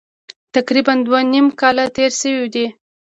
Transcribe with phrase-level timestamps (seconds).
[0.55, 2.65] تقریبا دوه نیم کاله تېر شوي دي.